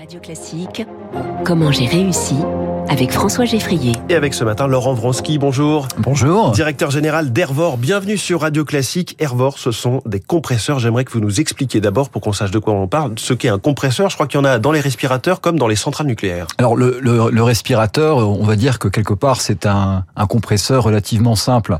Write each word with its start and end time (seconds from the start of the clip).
Radio 0.00 0.18
Classique, 0.18 0.86
comment 1.44 1.70
j'ai 1.70 1.84
réussi 1.84 2.34
avec 2.88 3.10
François 3.10 3.44
Geffrier. 3.44 3.92
Et 4.10 4.16
avec 4.16 4.34
ce 4.34 4.42
matin, 4.42 4.66
Laurent 4.66 4.92
Vronsky, 4.92 5.38
bonjour. 5.38 5.86
Bonjour. 5.98 6.50
Directeur 6.50 6.90
général 6.90 7.32
d'Hervor, 7.32 7.78
bienvenue 7.78 8.18
sur 8.18 8.40
Radio 8.40 8.64
Classique. 8.64 9.14
Hervor, 9.20 9.56
ce 9.56 9.70
sont 9.70 10.02
des 10.04 10.18
compresseurs. 10.18 10.80
J'aimerais 10.80 11.04
que 11.04 11.12
vous 11.12 11.20
nous 11.20 11.40
expliquiez 11.40 11.80
d'abord, 11.80 12.10
pour 12.10 12.20
qu'on 12.20 12.32
sache 12.32 12.50
de 12.50 12.58
quoi 12.58 12.74
on 12.74 12.88
parle, 12.88 13.12
ce 13.18 13.34
qu'est 13.34 13.50
un 13.50 13.60
compresseur. 13.60 14.10
Je 14.10 14.16
crois 14.16 14.26
qu'il 14.26 14.40
y 14.40 14.42
en 14.42 14.44
a 14.44 14.58
dans 14.58 14.72
les 14.72 14.80
respirateurs 14.80 15.40
comme 15.40 15.60
dans 15.60 15.68
les 15.68 15.76
centrales 15.76 16.08
nucléaires. 16.08 16.48
Alors 16.58 16.74
le, 16.74 16.98
le, 17.00 17.30
le 17.30 17.42
respirateur, 17.44 18.16
on 18.16 18.42
va 18.42 18.56
dire 18.56 18.80
que 18.80 18.88
quelque 18.88 19.14
part 19.14 19.40
c'est 19.40 19.64
un, 19.64 20.02
un, 20.16 20.26
compresseur 20.26 20.82
relativement 20.82 21.36
simple. 21.36 21.78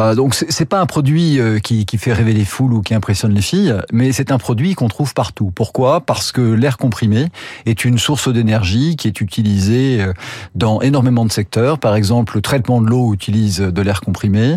Euh, 0.00 0.16
donc 0.16 0.34
c'est 0.34 0.68
pas 0.68 0.80
un 0.80 0.86
produit 0.86 1.38
euh, 1.38 1.60
qui, 1.60 1.86
qui 1.86 1.96
fait 1.96 2.12
rêver 2.12 2.32
les 2.32 2.44
foules 2.44 2.72
ou 2.72 2.82
qui 2.82 2.92
impressionne 2.92 3.32
les 3.32 3.40
filles, 3.40 3.76
mais 3.92 4.10
c'est 4.10 4.32
un 4.32 4.38
produit 4.38 4.74
qu'on 4.74 4.88
trouve 4.88 5.14
partout. 5.14 5.52
Pourquoi? 5.54 6.00
Parce 6.00 6.32
que 6.32 6.40
l'air 6.40 6.76
comprimé 6.76 7.28
est 7.66 7.84
une 7.84 7.98
source 7.98 8.26
d'énergie 8.26 8.96
qui 8.96 9.06
est 9.06 9.20
utilisée 9.20 10.02
euh, 10.02 10.12
dans 10.56 10.80
énormément 10.80 11.24
de 11.24 11.30
secteurs. 11.30 11.67
Par 11.76 11.94
exemple, 11.94 12.36
le 12.36 12.42
traitement 12.42 12.80
de 12.80 12.88
l'eau 12.88 13.12
utilise 13.12 13.58
de 13.58 13.82
l'air 13.82 14.00
comprimé. 14.00 14.56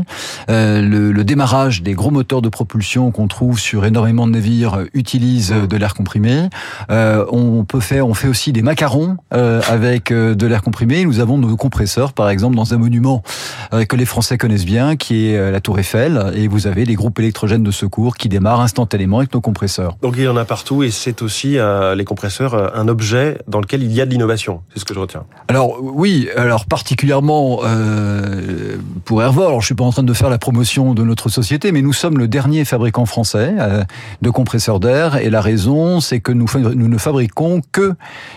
Euh, 0.49 0.81
le, 0.81 1.11
le, 1.11 1.23
démarrage 1.23 1.81
des 1.81 1.93
gros 1.93 2.11
moteurs 2.11 2.41
de 2.41 2.49
propulsion 2.49 3.11
qu'on 3.11 3.27
trouve 3.27 3.59
sur 3.59 3.85
énormément 3.85 4.27
de 4.27 4.31
navires 4.31 4.85
utilise 4.93 5.51
de 5.51 5.77
l'air 5.77 5.93
comprimé. 5.93 6.49
Euh, 6.89 7.25
on 7.31 7.63
peut 7.63 7.79
faire, 7.79 8.07
on 8.07 8.13
fait 8.13 8.27
aussi 8.27 8.51
des 8.51 8.61
macarons 8.61 9.17
euh, 9.33 9.61
avec 9.67 10.11
de 10.11 10.45
l'air 10.47 10.61
comprimé. 10.61 11.05
Nous 11.05 11.19
avons 11.19 11.37
nos 11.37 11.55
compresseurs, 11.57 12.13
par 12.13 12.29
exemple, 12.29 12.55
dans 12.55 12.73
un 12.73 12.77
monument 12.77 13.23
que 13.71 13.95
les 13.95 14.05
Français 14.05 14.37
connaissent 14.37 14.65
bien, 14.65 14.95
qui 14.95 15.27
est 15.27 15.51
la 15.51 15.61
Tour 15.61 15.79
Eiffel, 15.79 16.31
et 16.35 16.47
vous 16.47 16.67
avez 16.67 16.85
les 16.85 16.95
groupes 16.95 17.19
électrogènes 17.19 17.63
de 17.63 17.71
secours 17.71 18.15
qui 18.17 18.29
démarrent 18.29 18.61
instantanément 18.61 19.19
avec 19.19 19.33
nos 19.33 19.41
compresseurs. 19.41 19.95
Donc 20.01 20.15
il 20.17 20.23
y 20.23 20.27
en 20.27 20.37
a 20.37 20.45
partout, 20.45 20.83
et 20.83 20.91
c'est 20.91 21.21
aussi 21.21 21.57
les 21.95 22.05
compresseurs 22.05 22.75
un 22.75 22.87
objet 22.87 23.37
dans 23.47 23.59
lequel 23.59 23.83
il 23.83 23.91
y 23.91 24.01
a 24.01 24.05
de 24.05 24.11
l'innovation. 24.11 24.61
C'est 24.73 24.79
ce 24.79 24.85
que 24.85 24.93
je 24.93 24.99
retiens. 24.99 25.23
Alors 25.47 25.77
oui, 25.81 26.29
alors 26.35 26.65
particulièrement 26.65 27.00
euh, 27.09 28.77
pour 29.05 29.21
Hervor. 29.21 29.47
Alors, 29.47 29.61
je 29.61 29.65
suis 29.65 29.75
pas 29.75 29.83
en 29.83 29.91
train 29.91 30.03
de 30.03 30.13
faire 30.13 30.29
la 30.29 30.37
promotion 30.37 30.93
de 30.93 31.03
notre 31.03 31.29
société, 31.29 31.71
mais 31.71 31.81
nous 31.81 31.93
sommes 31.93 32.17
le 32.17 32.27
dernier 32.27 32.65
fabricant 32.65 33.05
français 33.05 33.53
euh, 33.59 33.83
de 34.21 34.29
compresseurs 34.29 34.79
d'air, 34.79 35.17
et 35.17 35.29
la 35.29 35.41
raison, 35.41 35.99
c'est 35.99 36.19
que 36.19 36.31
nous, 36.31 36.47
nous 36.55 36.87
ne 36.87 36.97
fabriquons 36.97 37.61
que 37.71 37.93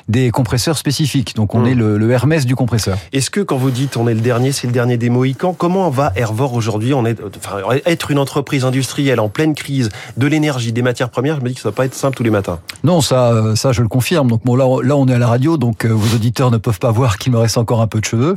des 0.08 0.30
compresseurs 0.30 0.78
spécifiques. 0.78 1.34
Donc 1.36 1.54
on 1.54 1.60
mmh. 1.60 1.66
est 1.66 1.74
le, 1.74 1.98
le, 1.98 2.10
Hermès 2.10 2.46
du 2.46 2.56
compresseur. 2.56 2.96
Est-ce 3.12 3.30
que 3.30 3.40
quand 3.40 3.56
vous 3.56 3.70
dites 3.70 3.96
on 3.96 4.08
est 4.08 4.14
le 4.14 4.20
dernier, 4.20 4.52
c'est 4.52 4.66
le 4.66 4.72
dernier 4.72 4.96
des 4.96 5.10
Mohicans, 5.10 5.54
comment 5.56 5.90
va 5.90 6.12
Hervor 6.16 6.54
aujourd'hui? 6.54 6.94
On 6.94 7.04
est, 7.04 7.18
enfin, 7.36 7.58
être 7.86 8.10
une 8.10 8.18
entreprise 8.18 8.64
industrielle 8.64 9.20
en 9.20 9.28
pleine 9.28 9.54
crise 9.54 9.88
de 10.16 10.26
l'énergie, 10.26 10.72
des 10.72 10.82
matières 10.82 11.10
premières, 11.10 11.36
je 11.38 11.42
me 11.42 11.48
dis 11.48 11.54
que 11.54 11.60
ça 11.60 11.70
va 11.70 11.74
pas 11.74 11.86
être 11.86 11.94
simple 11.94 12.16
tous 12.16 12.22
les 12.22 12.30
matins. 12.30 12.58
Non, 12.82 13.00
ça, 13.00 13.54
ça 13.56 13.72
je 13.72 13.82
le 13.82 13.88
confirme. 13.88 14.28
Donc 14.28 14.44
bon, 14.44 14.56
là, 14.56 14.64
là 14.82 14.96
on 14.96 15.06
est 15.08 15.14
à 15.14 15.18
la 15.18 15.26
radio, 15.26 15.56
donc 15.56 15.84
euh, 15.84 15.88
vos 15.88 16.14
auditeurs 16.14 16.50
ne 16.50 16.58
peuvent 16.58 16.78
pas 16.78 16.90
voir 16.90 17.18
qu'il 17.18 17.32
me 17.32 17.38
reste 17.38 17.58
encore 17.58 17.80
un 17.80 17.86
peu 17.86 18.00
de 18.00 18.04
cheveux. 18.04 18.34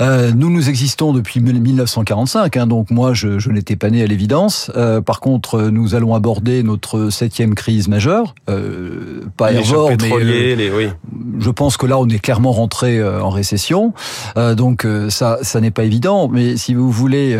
Euh, 0.00 0.32
nous, 0.34 0.50
nous 0.50 0.68
existons 0.68 1.12
depuis 1.12 1.40
1945, 1.40 2.56
hein, 2.56 2.66
donc 2.66 2.90
moi, 2.90 3.14
je, 3.14 3.38
je 3.38 3.50
n'étais 3.50 3.76
pas 3.76 3.90
né 3.90 4.02
à 4.02 4.06
l'évidence. 4.06 4.70
Euh, 4.76 5.00
par 5.00 5.20
contre, 5.20 5.62
nous 5.62 5.94
allons 5.94 6.14
aborder 6.14 6.62
notre 6.62 7.10
septième 7.10 7.54
crise 7.54 7.88
majeure. 7.88 8.34
Euh, 8.48 9.22
pas 9.36 9.52
mais 9.52 9.60
euh, 9.72 10.54
les, 10.54 10.70
oui. 10.70 10.88
je 11.38 11.50
pense 11.50 11.76
que 11.76 11.86
là, 11.86 11.98
on 11.98 12.08
est 12.08 12.18
clairement 12.18 12.52
rentré 12.52 13.02
en 13.02 13.30
récession. 13.30 13.92
Donc 14.36 14.86
ça, 15.08 15.38
ça 15.42 15.60
n'est 15.60 15.70
pas 15.70 15.84
évident. 15.84 16.28
Mais 16.28 16.56
si 16.56 16.74
vous 16.74 16.90
voulez, 16.90 17.36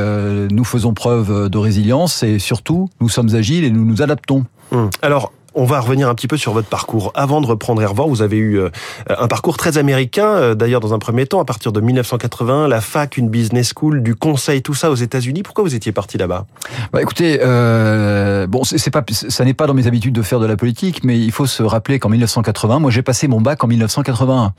nous 0.50 0.64
faisons 0.64 0.94
preuve 0.94 1.48
de 1.48 1.58
résilience 1.58 2.22
et 2.22 2.38
surtout, 2.38 2.88
nous 3.00 3.08
sommes 3.08 3.34
agiles 3.34 3.64
et 3.64 3.70
nous 3.70 3.84
nous 3.84 4.02
adaptons. 4.02 4.44
Hum. 4.72 4.90
Alors, 5.02 5.32
on 5.54 5.64
va 5.64 5.80
revenir 5.80 6.08
un 6.08 6.14
petit 6.14 6.28
peu 6.28 6.36
sur 6.36 6.52
votre 6.52 6.68
parcours. 6.68 7.12
Avant 7.14 7.40
de 7.40 7.46
reprendre 7.46 7.82
Hervor, 7.82 8.08
vous 8.08 8.22
avez 8.22 8.36
eu 8.36 8.58
euh, 8.58 8.70
un 9.08 9.28
parcours 9.28 9.56
très 9.56 9.78
américain, 9.78 10.26
euh, 10.26 10.54
d'ailleurs 10.54 10.80
dans 10.80 10.94
un 10.94 10.98
premier 10.98 11.26
temps, 11.26 11.40
à 11.40 11.44
partir 11.44 11.72
de 11.72 11.80
1980, 11.80 12.68
la 12.68 12.80
fac, 12.80 13.16
une 13.16 13.28
business 13.28 13.72
school, 13.74 14.02
du 14.02 14.14
conseil, 14.14 14.62
tout 14.62 14.74
ça 14.74 14.90
aux 14.90 14.96
États-Unis. 14.96 15.42
Pourquoi 15.42 15.64
vous 15.64 15.74
étiez 15.74 15.92
parti 15.92 16.18
là-bas? 16.18 16.46
Bah, 16.92 17.02
Écoutez, 17.02 17.40
euh, 17.42 18.46
bon, 18.46 18.64
c'est 18.64 18.90
pas, 18.90 19.04
ça 19.10 19.44
n'est 19.44 19.54
pas 19.54 19.66
dans 19.66 19.74
mes 19.74 19.86
habitudes 19.86 20.14
de 20.14 20.22
faire 20.22 20.40
de 20.40 20.46
la 20.46 20.56
politique, 20.56 21.04
mais 21.04 21.18
il 21.18 21.32
faut 21.32 21.46
se 21.46 21.62
rappeler 21.62 21.98
qu'en 21.98 22.08
1980, 22.08 22.78
moi 22.78 22.90
j'ai 22.90 23.02
passé 23.02 23.28
mon 23.28 23.40
bac 23.40 23.62
en 23.64 23.66
1981. 23.66 24.52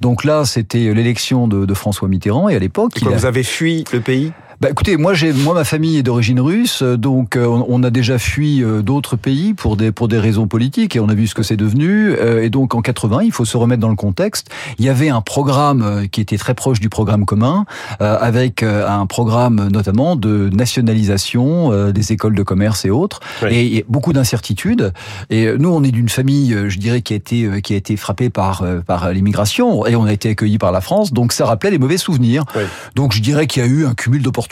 Donc 0.00 0.24
là, 0.24 0.44
c'était 0.44 0.92
l'élection 0.94 1.48
de, 1.48 1.66
de, 1.66 1.74
François 1.74 2.08
Mitterrand, 2.08 2.48
et 2.48 2.56
à 2.56 2.58
l'époque, 2.58 2.92
vous 3.02 3.26
a... 3.26 3.28
avez 3.28 3.42
fui 3.42 3.84
le 3.92 4.00
pays 4.00 4.32
bah 4.60 4.68
écoutez, 4.68 4.98
moi 4.98 5.14
j'ai 5.14 5.32
moi 5.32 5.54
ma 5.54 5.64
famille 5.64 5.96
est 5.96 6.02
d'origine 6.02 6.38
russe, 6.38 6.82
donc 6.82 7.36
euh, 7.36 7.46
on 7.46 7.82
a 7.82 7.88
déjà 7.88 8.18
fui 8.18 8.62
euh, 8.62 8.82
d'autres 8.82 9.16
pays 9.16 9.54
pour 9.54 9.78
des 9.78 9.90
pour 9.90 10.06
des 10.06 10.18
raisons 10.18 10.48
politiques 10.48 10.96
et 10.96 11.00
on 11.00 11.08
a 11.08 11.14
vu 11.14 11.28
ce 11.28 11.34
que 11.34 11.42
c'est 11.42 11.56
devenu 11.56 12.10
euh, 12.10 12.42
et 12.42 12.50
donc 12.50 12.74
en 12.74 12.82
80, 12.82 13.22
il 13.22 13.32
faut 13.32 13.46
se 13.46 13.56
remettre 13.56 13.80
dans 13.80 13.88
le 13.88 13.96
contexte, 13.96 14.50
il 14.78 14.84
y 14.84 14.90
avait 14.90 15.08
un 15.08 15.22
programme 15.22 16.06
qui 16.12 16.20
était 16.20 16.36
très 16.36 16.52
proche 16.52 16.78
du 16.78 16.90
programme 16.90 17.24
commun 17.24 17.64
avec 18.00 18.62
un 18.62 19.06
programme 19.06 19.68
notamment 19.72 20.14
de 20.14 20.50
nationalisation 20.52 21.90
des 21.90 22.12
écoles 22.12 22.34
de 22.34 22.42
commerce 22.42 22.84
et 22.84 22.90
autres 22.90 23.20
oui. 23.42 23.54
et, 23.54 23.76
et, 23.78 23.84
beaucoup 23.88 24.12
d'incertitudes 24.12 24.92
et 25.30 25.54
nous 25.58 25.70
on 25.70 25.82
est 25.82 25.90
d'une 25.90 26.10
famille 26.10 26.54
je 26.68 26.78
dirais 26.78 27.00
qui 27.00 27.14
a 27.14 27.16
été 27.16 27.62
qui 27.62 27.72
a 27.72 27.76
été 27.76 27.96
frappée 27.96 28.28
par 28.28 28.62
par 28.86 29.10
l'immigration 29.10 29.86
et 29.86 29.96
on 29.96 30.04
a 30.04 30.12
été 30.12 30.28
accueillis 30.28 30.58
par 30.58 30.70
la 30.70 30.82
France, 30.82 31.14
donc 31.14 31.32
ça 31.32 31.46
rappelait 31.46 31.70
des 31.70 31.78
mauvais 31.78 31.96
souvenirs. 31.96 32.44
Oui. 32.54 32.64
Donc 32.94 33.14
je 33.14 33.22
dirais 33.22 33.46
qu'il 33.46 33.62
y 33.62 33.66
a 33.66 33.68
eu 33.68 33.86
un 33.86 33.94
cumul 33.94 34.22
d'opportunités 34.22 34.49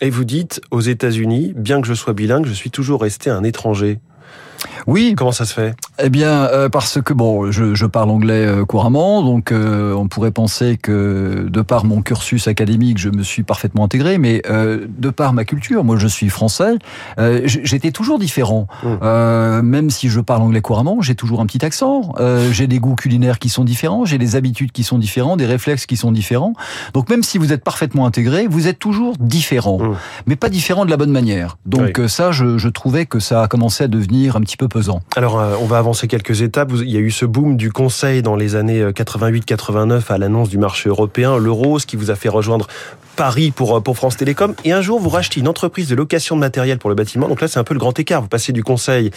et 0.00 0.10
vous 0.10 0.24
dites, 0.24 0.60
aux 0.70 0.80
États-Unis, 0.80 1.52
bien 1.54 1.80
que 1.80 1.86
je 1.86 1.94
sois 1.94 2.12
bilingue, 2.12 2.46
je 2.46 2.52
suis 2.52 2.70
toujours 2.70 3.00
resté 3.02 3.30
un 3.30 3.44
étranger. 3.44 4.00
Oui. 4.86 5.14
Comment 5.16 5.32
ça 5.32 5.44
se 5.44 5.54
fait? 5.54 5.74
Eh 6.00 6.10
bien, 6.10 6.44
euh, 6.44 6.68
parce 6.68 7.00
que 7.02 7.12
bon, 7.12 7.50
je, 7.50 7.74
je 7.74 7.86
parle 7.86 8.10
anglais 8.10 8.46
euh, 8.46 8.64
couramment, 8.64 9.22
donc 9.22 9.50
euh, 9.50 9.92
on 9.94 10.06
pourrait 10.06 10.30
penser 10.30 10.78
que 10.80 11.48
de 11.50 11.60
par 11.60 11.84
mon 11.84 12.02
cursus 12.02 12.46
académique, 12.46 12.98
je 12.98 13.08
me 13.08 13.22
suis 13.22 13.42
parfaitement 13.42 13.84
intégré, 13.84 14.18
mais 14.18 14.42
euh, 14.48 14.86
de 14.88 15.10
par 15.10 15.32
ma 15.32 15.44
culture, 15.44 15.82
moi 15.82 15.96
je 15.96 16.06
suis 16.06 16.28
français, 16.28 16.74
euh, 17.18 17.40
j'étais 17.44 17.90
toujours 17.90 18.18
différent. 18.18 18.68
Mmh. 18.82 19.60
même 19.62 19.90
si 19.90 20.08
je 20.08 20.20
parle 20.20 20.42
anglais 20.42 20.60
couramment, 20.60 21.00
j'ai 21.00 21.14
toujours 21.14 21.40
un 21.40 21.46
petit 21.46 21.64
accent. 21.64 22.14
j'ai 22.52 22.66
des 22.66 22.78
goûts 22.78 22.94
culinaires 22.94 23.38
qui 23.38 23.48
sont 23.48 23.64
différents, 23.64 24.04
j'ai 24.04 24.18
des 24.18 24.36
habitudes 24.36 24.72
qui 24.72 24.84
sont 24.84 24.98
différents, 24.98 25.36
des 25.36 25.46
réflexes 25.46 25.86
qui 25.86 25.96
sont 25.96 26.12
différents. 26.12 26.52
Donc 26.94 27.08
même 27.10 27.22
si 27.22 27.38
vous 27.38 27.52
êtes 27.52 27.64
parfaitement 27.64 28.06
intégré, 28.06 28.46
vous 28.46 28.68
êtes 28.68 28.78
toujours 28.78 29.14
différent, 29.18 29.78
mmh. 29.78 29.96
mais 30.26 30.36
pas 30.36 30.48
différent 30.48 30.84
de 30.84 30.90
la 30.90 30.96
bonne 30.96 31.10
manière. 31.10 31.56
Donc 31.66 31.98
oui. 31.98 32.08
ça, 32.08 32.30
je, 32.30 32.56
je 32.58 32.68
trouvais 32.68 33.06
que 33.06 33.18
ça 33.18 33.42
a 33.42 33.48
commencé 33.48 33.84
à 33.84 33.88
devenir 33.88 34.36
un 34.36 34.40
petit 34.40 34.56
peu 34.56 34.68
pesant. 34.68 35.00
Alors, 35.16 35.38
euh, 35.38 35.56
on 35.60 35.66
va 35.66 35.78
avancer 35.78 35.87
quelques 35.92 36.42
étapes. 36.42 36.72
Il 36.74 36.90
y 36.90 36.96
a 36.96 37.00
eu 37.00 37.10
ce 37.10 37.24
boom 37.24 37.56
du 37.56 37.72
Conseil 37.72 38.22
dans 38.22 38.36
les 38.36 38.56
années 38.56 38.82
88-89 38.82 40.12
à 40.12 40.18
l'annonce 40.18 40.48
du 40.48 40.58
marché 40.58 40.88
européen, 40.88 41.36
l'euro, 41.38 41.78
ce 41.78 41.86
qui 41.86 41.96
vous 41.96 42.10
a 42.10 42.16
fait 42.16 42.28
rejoindre 42.28 42.66
Paris 43.18 43.50
pour, 43.50 43.82
pour 43.82 43.96
France 43.96 44.16
Télécom. 44.16 44.54
Et 44.64 44.70
un 44.70 44.80
jour, 44.80 45.00
vous 45.00 45.08
rachetez 45.08 45.40
une 45.40 45.48
entreprise 45.48 45.88
de 45.88 45.96
location 45.96 46.36
de 46.36 46.40
matériel 46.40 46.78
pour 46.78 46.88
le 46.88 46.94
bâtiment. 46.94 47.26
Donc 47.26 47.40
là, 47.40 47.48
c'est 47.48 47.58
un 47.58 47.64
peu 47.64 47.74
le 47.74 47.80
grand 47.80 47.98
écart. 47.98 48.22
Vous 48.22 48.28
passez 48.28 48.52
du 48.52 48.62
Conseil 48.62 49.10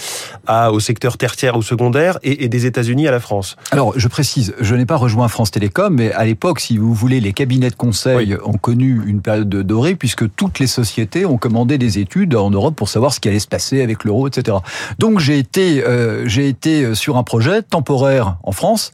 à, 0.48 0.72
au 0.72 0.80
secteur 0.80 1.20
tertiaire 1.20 1.56
ou 1.56 1.62
secondaire 1.62 2.18
et, 2.24 2.44
et 2.44 2.50
des 2.50 2.66
États-Unis 2.66 3.08
à 3.08 3.12
la 3.12 3.20
France. 3.20 3.58
Alors, 3.70 3.94
je 3.96 4.08
précise, 4.08 4.56
je 4.60 4.74
n'ai 4.74 4.88
pas 4.88 4.96
rejoint 4.96 5.28
France 5.28 5.52
Télécom, 5.52 5.94
mais 5.94 6.12
à 6.14 6.26
l'époque, 6.26 6.62
si 6.62 6.80
vous 6.80 6.96
voulez, 6.96 7.20
les 7.20 7.32
cabinets 7.32 7.70
de 7.70 7.76
conseil 7.76 8.34
oui. 8.34 8.38
ont 8.44 8.58
connu 8.58 9.04
une 9.06 9.22
période 9.22 9.50
dorée 9.50 9.94
puisque 9.94 10.34
toutes 10.36 10.58
les 10.58 10.66
sociétés 10.66 11.28
ont 11.28 11.38
commandé 11.38 11.78
des 11.78 12.00
études 12.00 12.34
en 12.34 12.50
Europe 12.50 12.76
pour 12.76 12.90
savoir 12.90 13.14
ce 13.14 13.20
qui 13.20 13.30
allait 13.30 13.38
se 13.38 13.48
passer 13.48 13.84
avec 13.84 14.04
l'euro, 14.04 14.28
etc. 14.28 14.58
Donc, 14.98 15.20
j'ai 15.20 15.38
été, 15.38 15.86
euh, 15.86 16.28
j'ai 16.28 16.48
été 16.62 16.94
sur 16.94 17.18
un 17.18 17.24
projet 17.24 17.64
temporaire 17.64 18.38
en 18.44 18.52
France. 18.52 18.92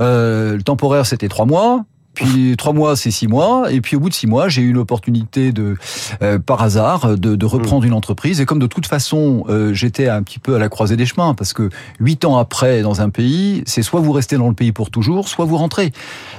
Euh, 0.00 0.56
le 0.56 0.62
temporaire, 0.62 1.04
c'était 1.04 1.28
trois 1.28 1.46
mois. 1.46 1.84
Puis 2.14 2.56
trois 2.56 2.72
mois, 2.72 2.96
c'est 2.96 3.12
six 3.12 3.28
mois. 3.28 3.72
Et 3.72 3.80
puis 3.80 3.94
au 3.94 4.00
bout 4.00 4.08
de 4.08 4.14
six 4.14 4.26
mois, 4.26 4.48
j'ai 4.48 4.62
eu 4.62 4.72
l'opportunité 4.72 5.52
de, 5.52 5.76
euh, 6.20 6.40
par 6.40 6.62
hasard, 6.62 7.16
de, 7.16 7.46
reprendre 7.46 7.84
une 7.84 7.92
entreprise. 7.92 8.40
Et 8.40 8.44
comme 8.44 8.58
de 8.58 8.66
toute 8.66 8.86
façon, 8.86 9.44
euh, 9.48 9.72
j'étais 9.72 10.08
un 10.08 10.24
petit 10.24 10.40
peu 10.40 10.56
à 10.56 10.58
la 10.58 10.68
croisée 10.68 10.96
des 10.96 11.06
chemins, 11.06 11.34
parce 11.34 11.52
que 11.52 11.70
huit 12.00 12.24
ans 12.24 12.36
après, 12.36 12.82
dans 12.82 13.00
un 13.00 13.08
pays, 13.08 13.62
c'est 13.66 13.82
soit 13.82 14.00
vous 14.00 14.10
restez 14.10 14.36
dans 14.36 14.48
le 14.48 14.54
pays 14.54 14.72
pour 14.72 14.90
toujours, 14.90 15.28
soit 15.28 15.44
vous 15.44 15.56
rentrez. 15.56 15.92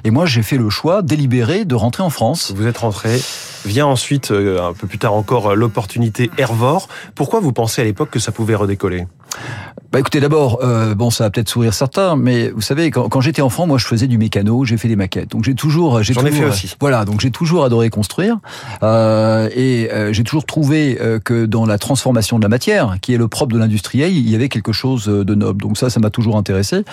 Et 0.04 0.12
moi, 0.12 0.26
j'ai 0.26 0.42
fait 0.42 0.58
le 0.58 0.70
choix 0.70 1.02
délibéré 1.02 1.64
de 1.64 1.76
rentrer 1.76 2.04
en 2.04 2.10
France. 2.10 2.52
Vous 2.54 2.68
êtes 2.68 2.80
rentré. 2.80 3.22
Vient 3.66 3.88
ensuite, 3.88 4.32
euh, 4.32 4.62
un 4.62 4.74
peu 4.74 4.86
plus 4.86 5.00
tard 5.00 5.14
encore, 5.14 5.56
l'opportunité 5.56 6.30
Hervor. 6.38 6.90
Pourquoi 7.16 7.40
vous 7.40 7.54
pensez 7.54 7.82
à 7.82 7.86
l'époque 7.86 8.10
que 8.10 8.20
ça 8.20 8.34
pouvait 8.34 8.56
redécoller? 8.56 9.06
Bah 9.92 10.00
écoutez, 10.00 10.20
d'abord, 10.20 10.60
euh, 10.62 10.94
bon, 10.94 11.10
ça 11.10 11.24
va 11.24 11.32
peut-être 11.32 11.50
sourire 11.50 11.74
certains, 11.74 12.16
mais 12.16 12.50
vous 12.50 12.62
savez, 12.62 12.92
quand, 12.92 13.10
quand 13.10 13.22
j'étais 13.22 13.42
enfant, 13.42 13.66
moi, 13.66 13.80
je 13.80 13.88
faisais 13.88 14.06
du 14.06 14.20
mécano, 14.20 14.64
j'ai 14.64 14.78
fait 14.78 14.88
des 14.88 14.96
maquettes, 14.96 15.32
donc 15.32 15.44
j'ai 15.44 15.56
toujours, 15.56 16.04
j'en 16.04 16.26
ai 16.26 16.32
fait 16.32 16.46
aussi. 16.46 16.76
Voilà, 16.80 17.06
donc 17.06 17.22
j'ai 17.22 17.32
toujours 17.32 17.66
adoré 17.66 17.90
construire, 17.90 18.38
euh, 18.84 19.50
et 19.56 19.90
euh, 19.92 20.14
j'ai 20.14 20.24
toujours 20.24 20.46
trouvé 20.46 21.00
euh, 21.02 21.18
que 21.18 21.48
dans 21.48 21.66
la 21.66 21.80
transformation 21.80 22.38
de 22.38 22.44
la 22.44 22.50
matière, 22.50 22.98
qui 23.02 23.16
est 23.16 23.18
le 23.18 23.28
propre 23.28 23.54
de 23.54 23.58
l'industriel, 23.58 24.16
il 24.16 24.30
y 24.30 24.36
avait 24.36 24.48
quelque 24.48 24.74
chose 24.74 25.06
de 25.06 25.36
noble. 25.36 25.64
Donc 25.64 25.76
ça, 25.76 25.90
ça 25.90 26.00
m'a 26.00 26.12
toujours 26.12 26.38
intéressé. 26.38 26.84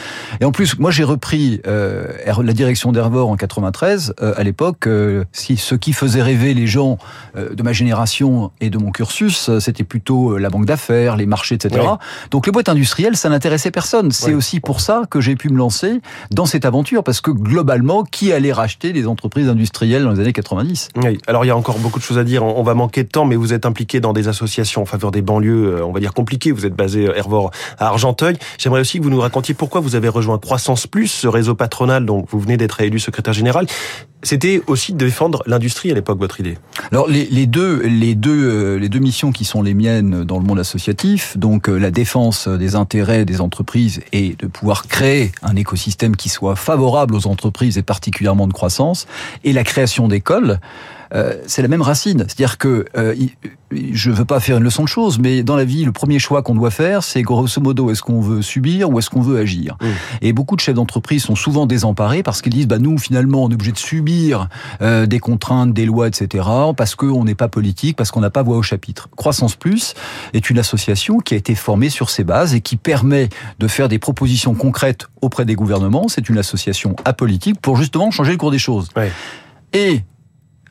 Et 0.41 0.47
en 0.47 0.53
plus, 0.53 0.79
moi, 0.79 0.91
j'ai 0.91 1.05
repris 1.05 1.61
euh, 1.67 2.07
la 2.27 2.53
direction 2.55 2.93
d'Hervor 2.93 3.29
en 3.29 3.37
93. 3.37 4.15
Euh, 4.23 4.33
à 4.39 4.43
l'époque, 4.43 4.89
si 5.33 5.59
ce 5.59 5.75
qui 5.75 5.93
faisait 5.93 6.23
rêver 6.23 6.55
les 6.55 6.67
gens 6.67 6.97
de 7.37 7.63
ma 7.63 7.75
génération 7.75 8.53
et 8.63 8.71
de 8.71 8.79
mon 8.79 8.91
cursus, 8.91 9.51
c'était 9.59 9.85
plutôt 9.85 10.39
la 10.39 10.49
banque 10.49 10.65
d'affaires, 10.65 11.17
les 11.17 11.27
marchés, 11.27 11.57
etc. 11.57 11.83
Oui. 11.83 11.97
Donc 12.31 12.47
les 12.47 12.53
boîtes 12.53 12.71
industrielles 12.71 12.86
industriels, 12.87 13.17
ça 13.17 13.29
n'intéressait 13.29 13.73
personne. 13.73 14.13
C'est 14.13 14.33
aussi 14.33 14.61
pour 14.61 14.81
ça 14.81 15.03
que 15.11 15.21
j'ai 15.21 15.35
pu 15.35 15.49
me 15.49 15.59
lancer 15.59 16.01
dans 16.31 16.47
cette 16.47 16.65
aventure, 16.65 17.03
parce 17.03 17.21
que 17.21 17.33
globalement, 17.33 18.05
qui 18.05 18.33
allait 18.33 18.53
racheter 18.53 18.93
les 18.93 19.09
entreprises 19.09 19.49
industrielles 19.49 20.05
dans 20.05 20.13
les 20.13 20.21
années 20.21 20.33
90 20.33 20.91
Oui, 20.95 21.19
alors 21.27 21.45
il 21.45 21.49
y 21.49 21.51
a 21.51 21.57
encore 21.57 21.81
beaucoup 21.81 21.99
de 21.99 22.05
choses 22.05 22.19
à 22.19 22.23
dire, 22.23 22.45
on 22.45 22.63
va 22.63 22.75
manquer 22.75 23.03
de 23.03 23.09
temps, 23.09 23.25
mais 23.25 23.35
vous 23.35 23.53
êtes 23.53 23.67
impliqué 23.67 23.99
dans 23.99 24.13
des 24.13 24.29
associations 24.29 24.83
en 24.83 24.87
faveur 24.87 25.11
des 25.11 25.21
banlieues, 25.21 25.85
on 25.85 25.91
va 25.91 25.99
dire 25.99 26.15
compliquées, 26.15 26.53
vous 26.53 26.65
êtes 26.65 26.77
basé, 26.77 27.11
Hervor, 27.17 27.51
à 27.79 27.89
Argenteuil. 27.89 28.37
J'aimerais 28.57 28.83
aussi 28.83 28.99
que 28.99 29.03
vous 29.03 29.11
nous 29.11 29.21
racontiez 29.21 29.55
pourquoi 29.55 29.81
vous 29.81 29.97
avez 29.97 30.09
rejoint 30.09 30.39
Croissance 30.39 30.87
Plus, 30.87 31.09
ce 31.09 31.27
réseau 31.27 31.57
patronal 31.57 32.07
dont 32.07 32.25
vous 32.31 32.39
venez 32.39 32.57
d'être 32.57 32.81
élu 32.81 33.01
secrétaire 33.01 33.33
général. 33.33 33.67
C'était 34.23 34.63
aussi 34.67 34.93
de 34.93 34.99
défendre 35.05 35.43
l'industrie 35.47 35.91
à 35.91 35.95
l'époque, 35.95 36.19
votre 36.19 36.41
idée. 36.41 36.59
Alors 36.91 37.07
les, 37.07 37.47
deux, 37.47 37.83
les 37.83 38.15
deux, 38.15 38.49
euh, 38.49 38.79
les 38.79 38.89
deux 38.89 38.99
missions 38.99 39.31
qui 39.31 39.45
sont 39.45 39.63
les 39.63 39.75
miennes 39.75 40.25
dans 40.25 40.39
le 40.39 40.45
monde 40.45 40.59
associatif, 40.59 41.37
donc 41.37 41.69
euh, 41.69 41.77
la 41.77 41.91
défense 41.91 42.49
des 42.49 42.75
intérêts 42.75 43.25
des 43.25 43.41
entreprises 43.41 44.01
et 44.13 44.35
de 44.39 44.47
pouvoir 44.47 44.87
créer 44.89 45.33
un 45.43 45.55
écosystème 45.55 46.17
qui 46.17 46.29
soit 46.29 46.57
favorable 46.57 47.15
aux 47.15 47.27
entreprises 47.27 47.79
et 47.79 47.83
particulièrement 47.83 48.47
de 48.47 48.53
croissance, 48.53 49.07
et 49.45 49.53
la 49.53 49.65
création 49.65 50.09
d'écoles. 50.09 50.59
Euh, 51.15 51.35
c'est 51.47 51.63
la 51.63 51.69
même 51.69 51.83
racine. 51.83 52.25
C'est-à-dire 52.27 52.59
que 52.59 52.85
euh, 52.97 53.15
je 53.71 54.11
ne 54.11 54.15
veux 54.15 54.25
pas 54.25 54.41
faire 54.41 54.59
une 54.59 54.65
leçon 54.65 54.85
de 54.85 54.89
choses, 54.89 55.19
mais 55.19 55.43
dans 55.43 55.57
la 55.57 55.65
vie, 55.65 55.85
le 55.85 55.93
premier 55.93 56.19
choix 56.19 56.43
qu'on 56.43 56.55
doit 56.55 56.71
faire, 56.71 57.03
c'est 57.03 57.23
grosso 57.23 57.61
modo, 57.61 57.91
est-ce 57.91 58.03
qu'on 58.03 58.21
veut 58.21 58.43
subir 58.43 58.91
ou 58.91 58.99
est-ce 58.99 59.11
qu'on 59.11 59.21
veut 59.21 59.39
agir? 59.39 59.77
Mmh. 59.81 59.87
Et 60.23 60.33
beaucoup 60.33 60.57
de 60.57 60.61
chefs 60.61 60.75
d'entreprise 60.75 61.23
sont 61.23 61.37
souvent 61.37 61.67
désemparés 61.67 62.23
parce 62.23 62.43
qu'ils 62.43 62.53
disent, 62.53 62.69
bah 62.69 62.79
nous, 62.79 62.99
finalement, 62.99 63.45
on 63.45 63.51
est 63.51 63.55
obligé 63.55 63.73
de 63.73 63.79
subir 63.79 64.49
euh, 64.83 65.07
des 65.07 65.19
contraintes, 65.19 65.73
des 65.73 65.85
lois, 65.85 66.09
etc., 66.09 66.45
parce 66.77 66.95
qu'on 66.95 67.25
n'est 67.25 67.35
pas 67.35 67.49
politique, 67.49 67.97
parce 67.97 68.11
qu'on 68.11 68.21
n'a 68.21 68.31
pas 68.31 68.43
voix 68.43 68.57
au 68.57 68.63
chapitre. 68.63 69.09
Croissance 69.17 69.57
Plus 69.57 69.95
est 70.33 70.51
une 70.51 70.59
association 70.59 71.19
qui 71.19 71.35
a 71.35 71.37
été 71.37 71.55
formée 71.55 71.91
sur 71.91 72.11
ces 72.11 72.25
bases 72.25 72.55
et 72.55 72.61
qui 72.61 72.77
permet 72.77 73.29
de 73.59 73.69
faire 73.69 73.89
des 73.89 73.99
propositions 73.99 74.55
concrètes 74.55 75.09
auprès 75.21 75.45
des 75.45 75.55
gouvernements. 75.55 76.09
C'est 76.09 76.29
une 76.29 76.39
association 76.39 76.97
apolitique 77.05 77.61
pour 77.61 77.77
justement 77.77 78.11
changer 78.11 78.33
le 78.33 78.39
cours 78.39 78.51
des 78.51 78.59
choses. 78.59 78.89
Et 79.73 80.03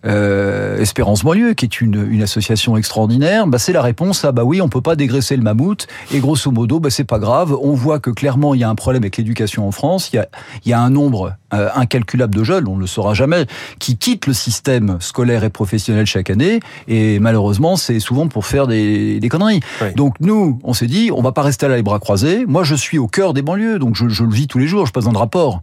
euh, 0.05 0.79
Espérance 0.79 1.23
Banlieue, 1.23 1.53
qui 1.53 1.65
est 1.65 1.81
une, 1.81 2.07
une 2.09 2.21
association 2.21 2.77
extraordinaire, 2.77 3.47
bah, 3.47 3.57
c'est 3.57 3.73
la 3.73 3.81
réponse 3.81 4.25
à 4.25 4.31
bah 4.31 4.43
oui, 4.43 4.61
on 4.61 4.69
peut 4.69 4.81
pas 4.81 4.95
dégraisser 4.95 5.35
le 5.35 5.41
mammouth 5.41 5.87
et 6.13 6.19
grosso 6.19 6.51
modo, 6.51 6.79
bah 6.79 6.89
c'est 6.89 7.03
pas 7.03 7.19
grave. 7.19 7.57
On 7.61 7.73
voit 7.73 7.99
que 7.99 8.09
clairement 8.09 8.53
il 8.53 8.61
y 8.61 8.63
a 8.63 8.69
un 8.69 8.75
problème 8.75 9.03
avec 9.03 9.17
l'éducation 9.17 9.67
en 9.67 9.71
France. 9.71 10.11
Il 10.11 10.17
y 10.17 10.19
a, 10.19 10.27
il 10.65 10.69
y 10.69 10.73
a 10.73 10.79
un 10.79 10.89
nombre 10.89 11.35
euh, 11.55 11.69
incalculable 11.75 12.35
de 12.35 12.43
jeunes, 12.43 12.67
on 12.67 12.75
ne 12.75 12.81
le 12.81 12.87
saura 12.87 13.13
jamais, 13.13 13.45
qui 13.79 13.97
quittent 13.97 14.27
le 14.27 14.33
système 14.33 14.97
scolaire 14.99 15.43
et 15.43 15.49
professionnel 15.49 16.05
chaque 16.05 16.29
année 16.29 16.59
et 16.87 17.19
malheureusement 17.19 17.75
c'est 17.75 17.99
souvent 17.99 18.27
pour 18.27 18.45
faire 18.45 18.67
des, 18.67 19.19
des 19.19 19.29
conneries. 19.29 19.61
Donc 19.95 20.15
nous, 20.19 20.59
on 20.63 20.73
s'est 20.73 20.87
dit, 20.87 21.09
on 21.13 21.21
va 21.21 21.31
pas 21.31 21.41
rester 21.41 21.67
là 21.67 21.75
les 21.75 21.83
bras 21.83 21.99
croisés. 21.99 22.45
Moi, 22.45 22.63
je 22.63 22.75
suis 22.75 22.97
au 22.97 23.07
cœur 23.07 23.33
des 23.33 23.41
banlieues, 23.41 23.79
donc 23.79 23.95
je, 23.95 24.07
je 24.07 24.23
le 24.23 24.31
vis 24.31 24.47
tous 24.47 24.59
les 24.59 24.67
jours. 24.67 24.85
Je 24.85 24.91
passe 24.91 25.05
dans 25.05 25.11
le 25.11 25.17
rapport. 25.17 25.61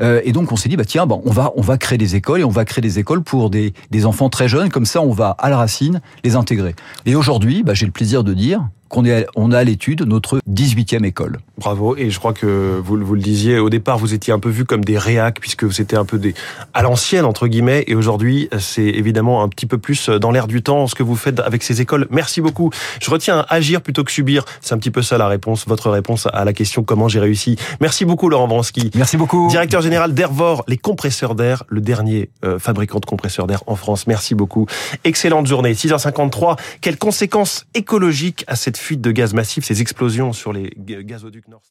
Euh, 0.00 0.20
et 0.24 0.32
donc 0.32 0.52
on 0.52 0.56
s'est 0.56 0.68
dit, 0.68 0.76
bah 0.76 0.84
tiens, 0.84 1.06
bah, 1.06 1.16
on 1.24 1.30
va 1.30 1.52
on 1.56 1.62
va 1.62 1.78
créer 1.78 1.98
des 1.98 2.16
écoles 2.16 2.40
et 2.40 2.44
on 2.44 2.50
va 2.50 2.64
créer 2.64 2.82
des 2.82 2.98
écoles 2.98 3.22
pour 3.22 3.50
des 3.50 3.74
des 3.90 4.06
enfants 4.06 4.28
très 4.28 4.48
jeunes, 4.48 4.70
comme 4.70 4.86
ça 4.86 5.00
on 5.00 5.12
va 5.12 5.30
à 5.38 5.50
la 5.50 5.56
racine 5.56 6.00
les 6.24 6.36
intégrer. 6.36 6.74
Et 7.06 7.14
aujourd'hui, 7.14 7.62
bah, 7.62 7.74
j'ai 7.74 7.86
le 7.86 7.92
plaisir 7.92 8.24
de 8.24 8.34
dire 8.34 8.68
qu'on 8.90 9.04
est, 9.06 9.26
on 9.36 9.52
a 9.52 9.58
à 9.58 9.64
l'étude 9.64 10.02
notre 10.02 10.40
18e 10.50 11.04
école. 11.04 11.38
Bravo, 11.56 11.96
et 11.96 12.10
je 12.10 12.18
crois 12.18 12.32
que 12.32 12.80
vous, 12.84 12.98
vous 12.98 13.14
le 13.14 13.20
disiez, 13.20 13.58
au 13.58 13.70
départ 13.70 13.98
vous 13.98 14.12
étiez 14.12 14.32
un 14.32 14.38
peu 14.38 14.50
vu 14.50 14.64
comme 14.64 14.84
des 14.84 14.98
réacs, 14.98 15.40
puisque 15.40 15.72
c'était 15.72 15.96
un 15.96 16.04
peu 16.04 16.18
des 16.18 16.34
à 16.74 16.82
l'ancienne, 16.82 17.24
entre 17.24 17.46
guillemets, 17.46 17.84
et 17.86 17.94
aujourd'hui 17.94 18.48
c'est 18.58 18.82
évidemment 18.82 19.42
un 19.42 19.48
petit 19.48 19.66
peu 19.66 19.78
plus 19.78 20.10
dans 20.10 20.30
l'air 20.30 20.46
du 20.46 20.62
temps 20.62 20.86
ce 20.86 20.94
que 20.94 21.02
vous 21.02 21.16
faites 21.16 21.40
avec 21.40 21.62
ces 21.62 21.80
écoles. 21.80 22.06
Merci 22.10 22.40
beaucoup. 22.40 22.70
Je 23.00 23.10
retiens 23.10 23.46
agir 23.48 23.80
plutôt 23.80 24.04
que 24.04 24.12
subir, 24.12 24.44
c'est 24.60 24.74
un 24.74 24.78
petit 24.78 24.90
peu 24.90 25.02
ça 25.02 25.16
la 25.16 25.28
réponse, 25.28 25.66
votre 25.66 25.90
réponse 25.90 26.26
à 26.32 26.44
la 26.44 26.52
question 26.52 26.82
comment 26.82 27.08
j'ai 27.08 27.20
réussi. 27.20 27.56
Merci 27.80 28.04
beaucoup 28.04 28.28
Laurent 28.28 28.48
Bransky. 28.48 28.90
Merci 28.96 29.16
beaucoup. 29.16 29.48
Directeur 29.48 29.82
général 29.82 30.14
d'Airvor, 30.14 30.64
les 30.66 30.76
compresseurs 30.76 31.34
d'air, 31.34 31.62
le 31.68 31.80
dernier 31.80 32.30
euh, 32.44 32.58
fabricant 32.58 32.98
de 32.98 33.06
compresseurs 33.06 33.46
d'air 33.46 33.62
en 33.66 33.76
France. 33.76 34.06
Merci 34.06 34.34
beaucoup. 34.34 34.66
Excellente 35.04 35.46
journée. 35.46 35.74
6h53, 35.74 36.58
quelles 36.80 36.98
conséquences 36.98 37.66
écologiques 37.74 38.44
à 38.48 38.56
cette 38.56 38.79
fuite 38.80 39.00
de 39.00 39.12
gaz 39.12 39.34
massif, 39.34 39.64
ces 39.64 39.80
explosions 39.80 40.32
sur 40.32 40.52
les 40.52 40.72
gazoducs 40.76 41.48
Nord. 41.48 41.62